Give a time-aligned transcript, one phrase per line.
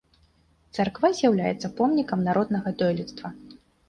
[0.77, 3.27] Царква з'яўляецца помнікам народнага дойлідства.